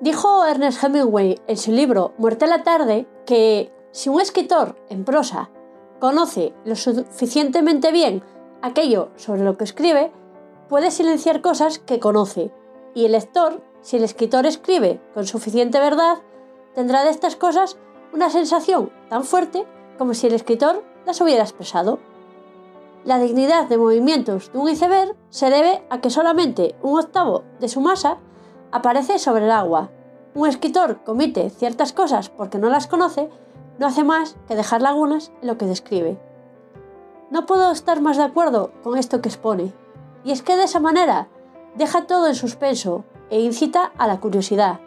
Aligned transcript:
Dijo 0.00 0.44
Ernest 0.44 0.84
Hemingway 0.84 1.40
en 1.48 1.56
su 1.56 1.72
libro 1.72 2.14
Muerte 2.18 2.44
a 2.44 2.48
la 2.48 2.62
tarde 2.62 3.08
que 3.26 3.72
si 3.90 4.08
un 4.08 4.20
escritor 4.20 4.76
en 4.88 5.04
prosa 5.04 5.50
conoce 5.98 6.54
lo 6.64 6.76
suficientemente 6.76 7.90
bien 7.90 8.22
aquello 8.62 9.10
sobre 9.16 9.42
lo 9.42 9.56
que 9.56 9.64
escribe, 9.64 10.12
puede 10.68 10.92
silenciar 10.92 11.40
cosas 11.40 11.80
que 11.80 11.98
conoce, 11.98 12.52
y 12.94 13.06
el 13.06 13.12
lector, 13.12 13.60
si 13.80 13.96
el 13.96 14.04
escritor 14.04 14.46
escribe 14.46 15.00
con 15.14 15.26
suficiente 15.26 15.80
verdad, 15.80 16.18
tendrá 16.76 17.02
de 17.02 17.10
estas 17.10 17.34
cosas 17.34 17.76
una 18.12 18.30
sensación 18.30 18.92
tan 19.08 19.24
fuerte 19.24 19.66
como 19.98 20.14
si 20.14 20.28
el 20.28 20.34
escritor 20.34 20.84
las 21.06 21.20
hubiera 21.20 21.42
expresado. 21.42 21.98
La 23.04 23.18
dignidad 23.18 23.68
de 23.68 23.78
movimientos 23.78 24.52
de 24.52 24.58
un 24.58 24.68
iceberg 24.68 25.16
se 25.30 25.50
debe 25.50 25.82
a 25.90 26.00
que 26.00 26.10
solamente 26.10 26.76
un 26.82 27.00
octavo 27.00 27.42
de 27.58 27.68
su 27.68 27.80
masa 27.80 28.18
aparece 28.72 29.18
sobre 29.18 29.44
el 29.44 29.50
agua. 29.50 29.90
Un 30.34 30.46
escritor 30.48 31.02
comite 31.04 31.50
ciertas 31.50 31.92
cosas 31.92 32.28
porque 32.28 32.58
no 32.58 32.68
las 32.68 32.86
conoce, 32.86 33.28
no 33.78 33.86
hace 33.86 34.04
más 34.04 34.36
que 34.46 34.56
dejar 34.56 34.82
lagunas 34.82 35.32
en 35.40 35.48
lo 35.48 35.58
que 35.58 35.66
describe. 35.66 36.18
No 37.30 37.46
puedo 37.46 37.70
estar 37.70 38.00
más 38.00 38.16
de 38.16 38.24
acuerdo 38.24 38.72
con 38.82 38.96
esto 38.96 39.20
que 39.20 39.28
expone, 39.28 39.72
y 40.24 40.32
es 40.32 40.42
que 40.42 40.56
de 40.56 40.64
esa 40.64 40.80
manera 40.80 41.28
deja 41.76 42.06
todo 42.06 42.26
en 42.26 42.34
suspenso 42.34 43.04
e 43.30 43.40
incita 43.40 43.92
a 43.98 44.06
la 44.06 44.20
curiosidad. 44.20 44.80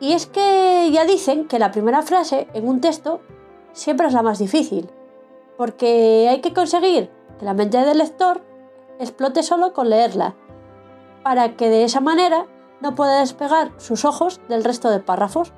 Y 0.00 0.12
es 0.12 0.26
que 0.26 0.90
ya 0.92 1.04
dicen 1.04 1.46
que 1.46 1.58
la 1.58 1.70
primera 1.70 2.02
frase 2.02 2.48
en 2.54 2.68
un 2.68 2.80
texto 2.80 3.20
siempre 3.72 4.06
es 4.06 4.12
la 4.12 4.22
más 4.22 4.38
difícil, 4.38 4.90
porque 5.56 6.28
hay 6.28 6.40
que 6.40 6.52
conseguir 6.52 7.10
que 7.38 7.44
la 7.44 7.54
mente 7.54 7.78
del 7.78 7.98
lector 7.98 8.42
explote 8.98 9.42
solo 9.42 9.72
con 9.72 9.90
leerla, 9.90 10.34
para 11.24 11.56
que 11.56 11.68
de 11.68 11.84
esa 11.84 12.00
manera 12.00 12.46
no 12.80 12.94
pueda 12.94 13.20
despegar 13.20 13.72
sus 13.76 14.04
ojos 14.04 14.40
del 14.48 14.64
resto 14.64 14.90
de 14.90 15.00
párrafos 15.00 15.52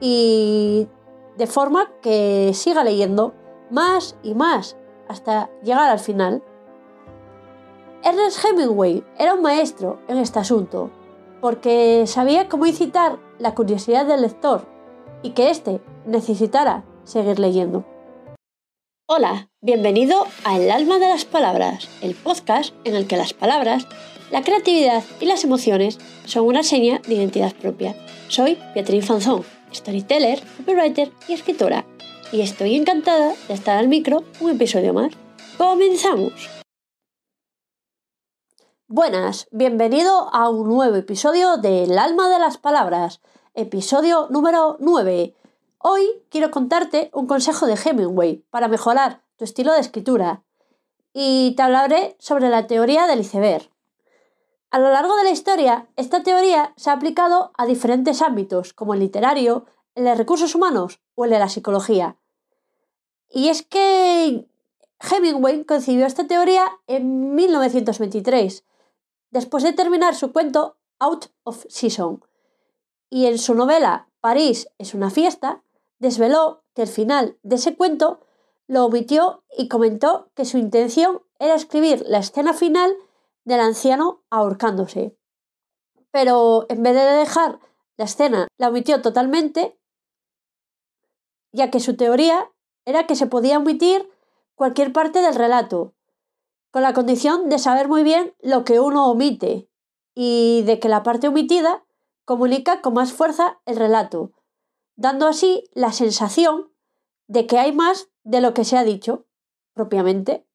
y 0.00 0.88
de 1.36 1.46
forma 1.46 1.90
que 2.02 2.52
siga 2.54 2.84
leyendo 2.84 3.34
más 3.70 4.16
y 4.22 4.34
más 4.34 4.76
hasta 5.08 5.50
llegar 5.62 5.90
al 5.90 5.98
final. 5.98 6.42
Ernest 8.02 8.44
Hemingway 8.44 9.04
era 9.18 9.34
un 9.34 9.42
maestro 9.42 10.00
en 10.08 10.18
este 10.18 10.38
asunto, 10.38 10.90
porque 11.40 12.04
sabía 12.06 12.48
cómo 12.48 12.66
incitar 12.66 13.18
la 13.38 13.54
curiosidad 13.54 14.06
del 14.06 14.22
lector 14.22 14.66
y 15.22 15.30
que 15.30 15.50
éste 15.50 15.80
necesitara 16.06 16.84
seguir 17.04 17.38
leyendo. 17.38 17.84
Hola, 19.06 19.50
bienvenido 19.60 20.24
a 20.44 20.56
El 20.56 20.70
alma 20.70 20.98
de 20.98 21.08
las 21.08 21.24
palabras, 21.24 21.88
el 22.00 22.14
podcast 22.14 22.74
en 22.84 22.94
el 22.94 23.06
que 23.06 23.16
las 23.16 23.34
palabras, 23.34 23.86
la 24.30 24.42
creatividad 24.42 25.02
y 25.20 25.26
las 25.26 25.44
emociones 25.44 25.98
son 26.24 26.46
una 26.46 26.62
seña 26.62 27.00
de 27.06 27.14
identidad 27.14 27.54
propia. 27.54 27.96
Soy 28.28 28.58
Beatriz 28.74 29.06
Fanzón, 29.06 29.44
storyteller, 29.72 30.42
copywriter 30.56 31.10
y 31.28 31.32
escritora, 31.32 31.84
y 32.32 32.40
estoy 32.40 32.76
encantada 32.76 33.34
de 33.48 33.54
estar 33.54 33.76
al 33.76 33.88
micro 33.88 34.22
un 34.40 34.50
episodio 34.50 34.94
más. 34.94 35.12
¡Comenzamos! 35.58 36.32
Buenas, 38.86 39.48
bienvenido 39.50 40.32
a 40.32 40.48
un 40.48 40.68
nuevo 40.68 40.96
episodio 40.96 41.56
de 41.56 41.84
El 41.84 41.98
alma 41.98 42.28
de 42.28 42.38
las 42.38 42.56
palabras, 42.58 43.20
episodio 43.54 44.28
número 44.30 44.76
9. 44.80 45.34
Hoy 45.78 46.06
quiero 46.28 46.50
contarte 46.50 47.10
un 47.12 47.26
consejo 47.26 47.66
de 47.66 47.74
Hemingway 47.74 48.44
para 48.50 48.68
mejorar 48.68 49.22
tu 49.36 49.44
estilo 49.44 49.72
de 49.72 49.80
escritura 49.80 50.42
y 51.12 51.54
te 51.56 51.62
hablaré 51.62 52.16
sobre 52.18 52.48
la 52.48 52.66
teoría 52.66 53.06
del 53.06 53.20
iceberg. 53.20 53.70
A 54.70 54.78
lo 54.78 54.90
largo 54.90 55.16
de 55.16 55.24
la 55.24 55.30
historia, 55.30 55.88
esta 55.96 56.22
teoría 56.22 56.72
se 56.76 56.90
ha 56.90 56.92
aplicado 56.92 57.50
a 57.58 57.66
diferentes 57.66 58.22
ámbitos, 58.22 58.72
como 58.72 58.94
el 58.94 59.00
literario, 59.00 59.66
el 59.96 60.04
de 60.04 60.14
recursos 60.14 60.54
humanos 60.54 61.00
o 61.16 61.24
el 61.24 61.32
de 61.32 61.40
la 61.40 61.48
psicología. 61.48 62.16
Y 63.28 63.48
es 63.48 63.62
que 63.62 64.46
Hemingway 65.00 65.64
concibió 65.64 66.06
esta 66.06 66.28
teoría 66.28 66.70
en 66.86 67.34
1923 67.34 68.64
después 69.30 69.64
de 69.64 69.72
terminar 69.72 70.14
su 70.14 70.32
cuento 70.32 70.76
Out 71.00 71.26
of 71.42 71.64
Season. 71.68 72.24
Y 73.08 73.26
en 73.26 73.38
su 73.38 73.54
novela 73.54 74.08
París 74.20 74.68
es 74.78 74.94
una 74.94 75.10
fiesta, 75.10 75.62
desveló 75.98 76.62
que 76.74 76.82
el 76.82 76.88
final 76.88 77.38
de 77.42 77.56
ese 77.56 77.74
cuento 77.76 78.20
lo 78.68 78.84
omitió 78.84 79.42
y 79.58 79.66
comentó 79.66 80.30
que 80.34 80.44
su 80.44 80.58
intención 80.58 81.22
era 81.40 81.54
escribir 81.54 82.04
la 82.06 82.18
escena 82.18 82.54
final 82.54 82.96
del 83.50 83.60
anciano 83.60 84.22
ahorcándose. 84.30 85.18
Pero 86.12 86.66
en 86.68 86.82
vez 86.82 86.94
de 86.94 87.02
dejar 87.02 87.58
la 87.96 88.04
escena, 88.04 88.48
la 88.56 88.68
omitió 88.68 89.02
totalmente, 89.02 89.78
ya 91.52 91.70
que 91.70 91.80
su 91.80 91.96
teoría 91.96 92.50
era 92.84 93.06
que 93.06 93.16
se 93.16 93.26
podía 93.26 93.58
omitir 93.58 94.08
cualquier 94.54 94.92
parte 94.92 95.20
del 95.20 95.34
relato, 95.34 95.94
con 96.70 96.82
la 96.82 96.94
condición 96.94 97.48
de 97.48 97.58
saber 97.58 97.88
muy 97.88 98.04
bien 98.04 98.34
lo 98.40 98.64
que 98.64 98.78
uno 98.78 99.10
omite 99.10 99.68
y 100.14 100.62
de 100.62 100.78
que 100.78 100.88
la 100.88 101.02
parte 101.02 101.26
omitida 101.26 101.84
comunica 102.24 102.80
con 102.80 102.94
más 102.94 103.12
fuerza 103.12 103.60
el 103.66 103.76
relato, 103.76 104.32
dando 104.94 105.26
así 105.26 105.64
la 105.74 105.92
sensación 105.92 106.72
de 107.26 107.46
que 107.48 107.58
hay 107.58 107.72
más 107.72 108.10
de 108.22 108.40
lo 108.40 108.54
que 108.54 108.64
se 108.64 108.76
ha 108.76 108.84
dicho 108.84 109.26
propiamente. 109.74 110.46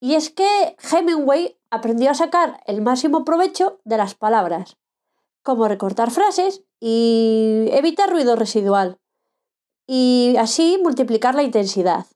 Y 0.00 0.14
es 0.14 0.30
que 0.30 0.76
Hemingway 0.90 1.58
aprendió 1.70 2.10
a 2.10 2.14
sacar 2.14 2.60
el 2.66 2.82
máximo 2.82 3.24
provecho 3.24 3.80
de 3.84 3.96
las 3.96 4.14
palabras, 4.14 4.76
como 5.42 5.68
recortar 5.68 6.10
frases 6.10 6.62
y 6.80 7.66
evitar 7.72 8.10
ruido 8.10 8.36
residual, 8.36 8.98
y 9.86 10.36
así 10.38 10.78
multiplicar 10.82 11.34
la 11.34 11.42
intensidad. 11.42 12.06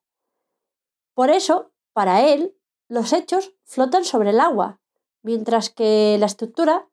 Por 1.15 1.31
eso, 1.31 1.73
para 1.93 2.23
él, 2.23 2.57
los 2.89 3.13
hechos 3.13 3.55
flotan 3.65 4.05
sobre 4.05 4.31
el 4.31 4.41
agua, 4.41 4.81
mientras 5.23 5.71
que 5.71 6.17
la 6.19 6.27
estructura 6.27 6.89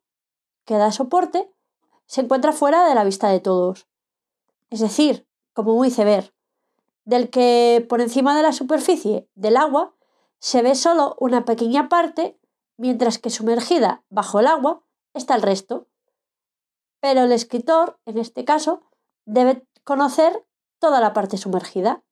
que 0.66 0.76
da 0.76 0.92
soporte 0.92 1.52
se 2.06 2.22
encuentra 2.22 2.52
fuera 2.52 2.88
de 2.88 2.96
la 2.96 3.04
vista 3.04 3.30
de 3.30 3.40
todos. 3.40 3.88
Es 4.70 4.80
decir, 4.80 5.28
como 5.54 5.74
un 5.76 5.86
iceberg, 5.86 6.34
del 7.06 7.30
que 7.30 7.86
por 7.90 8.02
encima 8.02 8.36
de 8.36 8.44
la 8.44 8.54
superficie 8.54 9.28
del 9.36 9.58
agua 9.58 9.96
se 10.40 10.62
ve 10.62 10.76
solo 10.76 11.16
una 11.20 11.46
pequeña 11.46 11.90
parte, 11.90 12.40
mientras 12.78 13.20
que 13.20 13.30
sumergida 13.30 14.04
bajo 14.10 14.40
el 14.40 14.48
agua 14.48 14.84
está 15.14 15.36
el 15.36 15.42
resto. 15.42 15.88
Pero 17.02 17.24
el 17.24 17.32
escritor, 17.32 18.00
en 18.06 18.18
este 18.18 18.46
caso, 18.46 18.84
debe 19.26 19.68
conocer 19.84 20.46
toda 20.80 21.02
la 21.02 21.14
parte 21.14 21.38
sumergida. 21.38 22.04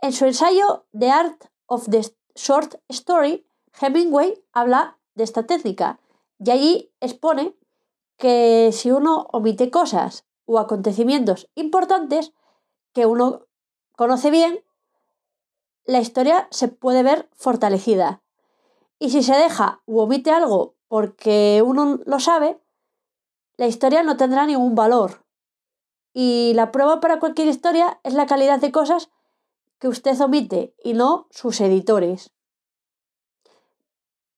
En 0.00 0.12
su 0.12 0.24
ensayo 0.24 0.86
The 0.98 1.10
Art 1.10 1.44
of 1.66 1.88
the 1.90 2.02
Short 2.34 2.76
Story, 2.88 3.46
Hemingway 3.80 4.44
habla 4.52 4.98
de 5.14 5.24
esta 5.24 5.46
técnica 5.46 6.00
y 6.38 6.50
allí 6.50 6.92
expone 7.00 7.56
que 8.16 8.70
si 8.72 8.90
uno 8.90 9.26
omite 9.32 9.70
cosas 9.70 10.26
o 10.44 10.58
acontecimientos 10.58 11.50
importantes 11.54 12.32
que 12.92 13.06
uno 13.06 13.46
conoce 13.96 14.30
bien, 14.30 14.65
la 15.86 16.00
historia 16.00 16.48
se 16.50 16.68
puede 16.68 17.02
ver 17.02 17.28
fortalecida. 17.34 18.20
Y 18.98 19.10
si 19.10 19.22
se 19.22 19.34
deja 19.34 19.82
u 19.86 20.00
omite 20.00 20.30
algo 20.30 20.74
porque 20.88 21.62
uno 21.64 22.00
lo 22.04 22.20
sabe, 22.20 22.60
la 23.56 23.66
historia 23.66 24.02
no 24.02 24.16
tendrá 24.16 24.46
ningún 24.46 24.74
valor. 24.74 25.24
Y 26.12 26.52
la 26.54 26.72
prueba 26.72 27.00
para 27.00 27.18
cualquier 27.18 27.48
historia 27.48 28.00
es 28.02 28.14
la 28.14 28.26
calidad 28.26 28.60
de 28.60 28.72
cosas 28.72 29.10
que 29.78 29.88
usted 29.88 30.20
omite 30.20 30.74
y 30.82 30.94
no 30.94 31.28
sus 31.30 31.60
editores. 31.60 32.32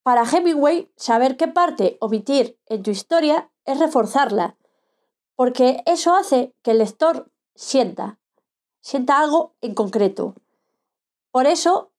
Para 0.02 0.24
Hemingway, 0.24 0.90
saber 0.96 1.36
qué 1.36 1.48
parte 1.48 1.96
omitir 2.00 2.58
en 2.66 2.82
tu 2.82 2.90
historia 2.90 3.50
es 3.64 3.78
reforzarla, 3.78 4.56
porque 5.36 5.82
eso 5.86 6.14
hace 6.14 6.54
que 6.62 6.72
el 6.72 6.78
lector 6.78 7.30
sienta, 7.54 8.18
sienta 8.80 9.20
algo 9.20 9.54
en 9.60 9.74
concreto. 9.74 10.34
Por 11.38 11.46
eso, 11.46 11.92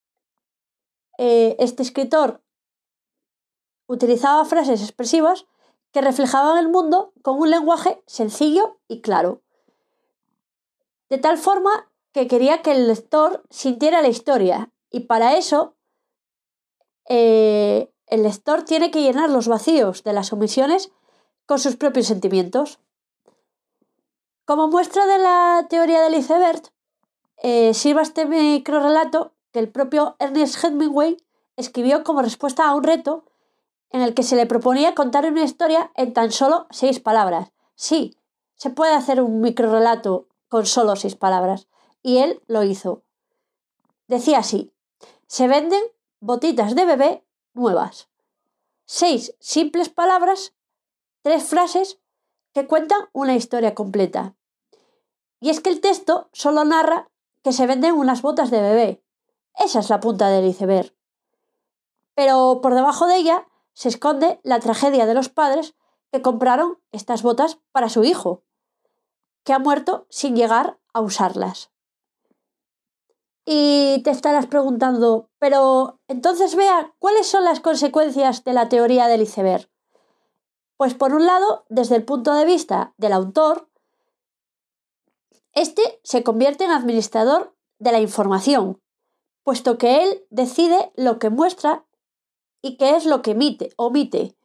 eh, 1.18 1.56
este 1.60 1.82
escritor 1.82 2.44
utilizaba 3.88 4.44
frases 4.44 4.82
expresivas 4.82 5.46
que 5.94 6.02
reflejaban 6.02 6.58
el 6.58 6.68
mundo 6.68 7.14
con 7.22 7.40
un 7.40 7.50
lenguaje 7.50 8.04
sencillo 8.06 8.82
y 8.90 9.00
claro. 9.00 9.42
De 11.10 11.20
tal 11.20 11.38
forma 11.38 11.90
que 12.12 12.28
quería 12.28 12.62
que 12.62 12.72
el 12.72 12.90
lector 12.90 13.46
sintiera 13.50 14.02
la 14.02 14.10
historia 14.10 14.74
y 14.90 15.06
para 15.06 15.38
eso 15.38 15.78
eh, 17.08 17.94
el 18.08 18.24
lector 18.24 18.64
tiene 18.64 18.92
que 18.92 19.04
llenar 19.04 19.30
los 19.30 19.48
vacíos 19.48 20.04
de 20.04 20.12
las 20.12 20.34
omisiones 20.34 20.92
con 21.46 21.60
sus 21.60 21.78
propios 21.78 22.08
sentimientos. 22.08 22.82
Como 24.44 24.68
muestra 24.68 25.06
de 25.06 25.18
la 25.18 25.66
teoría 25.70 26.02
del 26.02 26.16
iceberg, 26.16 26.62
eh, 27.42 27.74
sirva 27.74 28.02
este 28.02 28.26
microrelato 28.26 29.34
que 29.52 29.60
el 29.60 29.70
propio 29.70 30.16
Ernest 30.20 30.64
Hemingway 30.64 31.18
escribió 31.56 32.04
como 32.04 32.22
respuesta 32.22 32.68
a 32.68 32.76
un 32.76 32.84
reto 32.84 33.26
en 33.92 34.02
el 34.02 34.14
que 34.14 34.24
se 34.24 34.36
le 34.36 34.46
proponía 34.46 34.96
contar 34.96 35.26
una 35.26 35.44
historia 35.44 35.92
en 35.96 36.14
tan 36.14 36.32
solo 36.32 36.68
seis 36.70 37.00
palabras. 37.00 37.52
Sí, 37.76 38.16
se 38.56 38.70
puede 38.70 38.94
hacer 38.94 39.22
un 39.22 39.42
microrelato 39.42 40.28
con 40.48 40.66
solo 40.66 40.96
seis 40.96 41.16
palabras, 41.16 41.68
y 42.02 42.18
él 42.18 42.42
lo 42.48 42.64
hizo. 42.64 43.04
Decía 44.08 44.40
así, 44.40 44.74
se 45.28 45.48
venden 45.48 45.84
botitas 46.20 46.76
de 46.76 46.86
bebé 46.86 47.24
nuevas. 47.54 48.10
Seis 48.86 49.36
simples 49.40 49.90
palabras, 49.90 50.54
tres 51.22 51.44
frases 51.44 52.00
que 52.54 52.68
cuentan 52.68 53.00
una 53.14 53.36
historia 53.36 53.76
completa. 53.76 54.36
Y 55.40 55.50
es 55.50 55.62
que 55.62 55.70
el 55.70 55.80
texto 55.80 56.30
solo 56.34 56.66
narra 56.66 57.09
que 57.44 57.54
se 57.54 57.68
venden 57.68 57.96
unas 57.96 58.22
botas 58.22 58.52
de 58.52 58.62
bebé. 58.62 59.04
Esa 59.56 59.80
es 59.80 59.90
la 59.90 60.00
punta 60.00 60.30
del 60.30 60.46
iceberg. 60.46 60.96
Pero 62.16 62.60
por 62.62 62.76
debajo 62.76 63.08
de 63.08 63.18
ella 63.18 63.48
se 63.74 63.90
esconde 63.90 64.40
la 64.44 64.60
tragedia 64.60 65.06
de 65.06 65.14
los 65.14 65.30
padres 65.30 65.76
que 66.12 66.22
compraron 66.22 66.80
estas 66.92 67.24
botas 67.24 67.60
para 67.72 67.90
su 67.90 68.04
hijo, 68.04 68.44
que 69.44 69.54
ha 69.54 69.60
muerto 69.60 70.06
sin 70.10 70.36
llegar 70.36 70.80
a 70.94 71.02
usarlas. 71.02 71.72
Y 73.46 74.02
te 74.04 74.12
estarás 74.12 74.48
preguntando, 74.48 75.30
pero 75.40 76.00
entonces 76.08 76.56
vea, 76.56 76.94
¿cuáles 77.00 77.28
son 77.28 77.46
las 77.46 77.60
consecuencias 77.60 78.44
de 78.44 78.54
la 78.54 78.70
teoría 78.70 79.08
del 79.08 79.22
iceberg? 79.22 79.70
Pues 80.78 80.94
por 80.94 81.14
un 81.14 81.26
lado, 81.26 81.66
desde 81.70 81.96
el 81.96 82.06
punto 82.06 82.34
de 82.34 82.46
vista 82.46 82.94
del 82.98 83.14
autor, 83.14 83.69
este 85.54 86.00
se 86.04 86.24
convierte 86.24 86.64
en 86.64 86.72
administrador 86.72 87.56
de 87.80 87.92
la 87.92 88.00
información, 88.00 88.82
puesto 89.44 89.78
que 89.78 90.04
él 90.04 90.26
decide 90.30 90.92
lo 90.96 91.20
que 91.20 91.30
muestra 91.30 91.86
y 92.62 92.78
qué 92.78 92.96
es 92.96 93.06
lo 93.06 93.22
que 93.22 93.32
emite, 93.32 93.72
omite, 93.78 94.36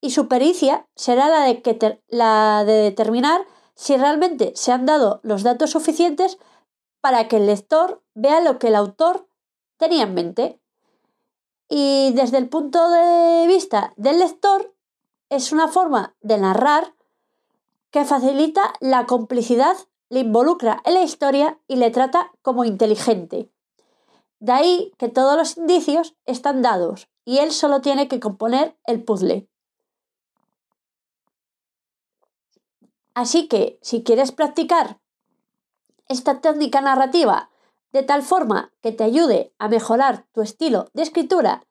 y 0.00 0.10
su 0.10 0.28
pericia 0.28 0.86
será 0.94 1.28
la 1.28 1.44
de, 1.44 2.02
la 2.08 2.64
de 2.64 2.72
determinar 2.72 3.46
si 3.74 3.96
realmente 3.96 4.52
se 4.56 4.72
han 4.72 4.84
dado 4.84 5.20
los 5.22 5.42
datos 5.42 5.70
suficientes 5.70 6.38
para 7.00 7.28
que 7.28 7.36
el 7.36 7.46
lector 7.46 8.02
vea 8.14 8.40
lo 8.40 8.58
que 8.58 8.68
el 8.68 8.76
autor 8.76 9.28
tenía 9.76 10.04
en 10.04 10.14
mente. 10.14 10.60
Y 11.68 12.12
desde 12.14 12.38
el 12.38 12.48
punto 12.48 12.90
de 12.90 13.46
vista 13.46 13.94
del 13.96 14.18
lector, 14.18 14.74
es 15.30 15.52
una 15.52 15.68
forma 15.68 16.14
de 16.20 16.36
narrar 16.36 16.94
que 17.90 18.04
facilita 18.04 18.74
la 18.80 19.06
complicidad, 19.06 19.76
le 20.12 20.20
involucra 20.20 20.82
en 20.84 20.92
la 20.92 21.02
historia 21.02 21.58
y 21.66 21.76
le 21.76 21.90
trata 21.90 22.32
como 22.42 22.66
inteligente. 22.66 23.50
De 24.40 24.52
ahí 24.52 24.92
que 24.98 25.08
todos 25.08 25.38
los 25.38 25.56
indicios 25.56 26.14
están 26.26 26.60
dados 26.60 27.08
y 27.24 27.38
él 27.38 27.50
solo 27.50 27.80
tiene 27.80 28.08
que 28.08 28.20
componer 28.20 28.76
el 28.84 29.02
puzzle. 29.02 29.48
Así 33.14 33.48
que 33.48 33.78
si 33.80 34.02
quieres 34.02 34.32
practicar 34.32 35.00
esta 36.08 36.42
técnica 36.42 36.82
narrativa 36.82 37.48
de 37.92 38.02
tal 38.02 38.22
forma 38.22 38.70
que 38.82 38.92
te 38.92 39.04
ayude 39.04 39.54
a 39.58 39.68
mejorar 39.68 40.26
tu 40.32 40.42
estilo 40.42 40.90
de 40.92 41.04
escritura 41.04 41.66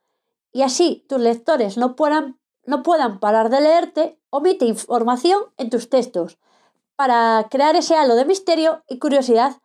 y 0.52 0.64
así 0.64 1.06
tus 1.08 1.20
lectores 1.20 1.78
no 1.78 1.96
puedan, 1.96 2.40
no 2.66 2.82
puedan 2.82 3.20
parar 3.20 3.52
de 3.52 3.62
leerte, 3.62 4.20
omite 4.32 4.66
información 4.66 5.44
en 5.58 5.70
tus 5.70 5.92
textos 5.92 6.40
para 6.96 7.48
crear 7.50 7.76
ese 7.76 7.96
halo 7.96 8.16
de 8.16 8.26
misterio 8.26 8.84
y 8.88 9.00
curiosidad 9.00 9.58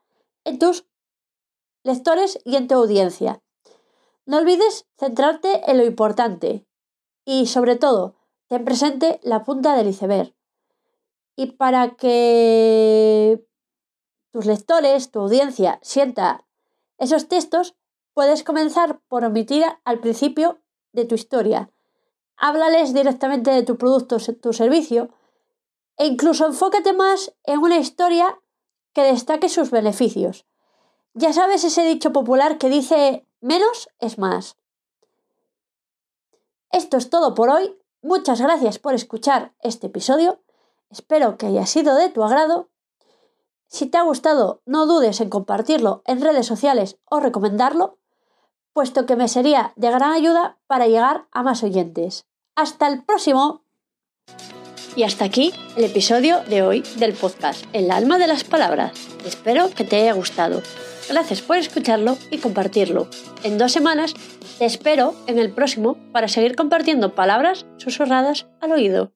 en 0.44 0.58
tus 0.58 0.86
lectores 1.82 2.38
y 2.44 2.56
en 2.56 2.68
tu 2.68 2.74
audiencia. 2.74 3.42
No 4.24 4.38
olvides 4.38 4.86
centrarte 4.98 5.70
en 5.70 5.78
lo 5.78 5.84
importante 5.84 6.66
y 7.24 7.46
sobre 7.46 7.76
todo, 7.76 8.16
ten 8.48 8.64
presente 8.64 9.20
la 9.22 9.44
punta 9.44 9.76
del 9.76 9.88
iceberg. 9.88 10.34
Y 11.36 11.52
para 11.52 11.96
que 11.96 13.46
tus 14.32 14.46
lectores, 14.46 15.10
tu 15.10 15.20
audiencia 15.20 15.78
sienta 15.82 16.46
esos 16.98 17.28
textos, 17.28 17.74
puedes 18.14 18.42
comenzar 18.42 19.00
por 19.08 19.24
omitir 19.24 19.64
al 19.84 20.00
principio 20.00 20.60
de 20.92 21.04
tu 21.04 21.14
historia. 21.14 21.70
Háblales 22.36 22.94
directamente 22.94 23.50
de 23.50 23.62
tu 23.62 23.76
producto, 23.76 24.16
tu 24.40 24.52
servicio 24.52 25.10
e 25.96 26.06
incluso 26.06 26.46
enfócate 26.46 26.92
más 26.92 27.34
en 27.44 27.60
una 27.60 27.78
historia 27.78 28.38
que 28.92 29.02
destaque 29.02 29.48
sus 29.48 29.70
beneficios. 29.70 30.46
Ya 31.14 31.32
sabes 31.32 31.64
ese 31.64 31.82
dicho 31.82 32.12
popular 32.12 32.58
que 32.58 32.68
dice 32.68 33.26
menos 33.40 33.88
es 33.98 34.18
más. 34.18 34.56
Esto 36.70 36.96
es 36.96 37.10
todo 37.10 37.34
por 37.34 37.48
hoy. 37.48 37.76
Muchas 38.02 38.40
gracias 38.40 38.78
por 38.78 38.94
escuchar 38.94 39.54
este 39.60 39.86
episodio. 39.86 40.40
Espero 40.90 41.36
que 41.38 41.46
haya 41.46 41.66
sido 41.66 41.94
de 41.96 42.08
tu 42.08 42.22
agrado. 42.22 42.68
Si 43.66 43.86
te 43.86 43.98
ha 43.98 44.02
gustado, 44.02 44.62
no 44.64 44.86
dudes 44.86 45.20
en 45.20 45.30
compartirlo 45.30 46.02
en 46.04 46.20
redes 46.20 46.46
sociales 46.46 46.98
o 47.04 47.20
recomendarlo, 47.20 47.98
puesto 48.72 49.06
que 49.06 49.16
me 49.16 49.28
sería 49.28 49.72
de 49.76 49.90
gran 49.90 50.12
ayuda 50.12 50.58
para 50.66 50.86
llegar 50.86 51.26
a 51.32 51.42
más 51.42 51.62
oyentes. 51.62 52.26
Hasta 52.54 52.86
el 52.86 53.04
próximo. 53.04 53.65
Y 54.96 55.02
hasta 55.02 55.26
aquí 55.26 55.52
el 55.76 55.84
episodio 55.84 56.40
de 56.48 56.62
hoy 56.62 56.82
del 56.96 57.12
podcast 57.12 57.66
El 57.74 57.90
alma 57.90 58.18
de 58.18 58.26
las 58.26 58.44
palabras. 58.44 58.92
Espero 59.26 59.68
que 59.70 59.84
te 59.84 59.96
haya 59.96 60.14
gustado. 60.14 60.62
Gracias 61.08 61.42
por 61.42 61.58
escucharlo 61.58 62.16
y 62.30 62.38
compartirlo. 62.38 63.06
En 63.42 63.58
dos 63.58 63.72
semanas 63.72 64.14
te 64.58 64.64
espero 64.64 65.14
en 65.26 65.38
el 65.38 65.52
próximo 65.52 65.98
para 66.12 66.28
seguir 66.28 66.56
compartiendo 66.56 67.14
palabras 67.14 67.66
susurradas 67.76 68.46
al 68.62 68.72
oído. 68.72 69.15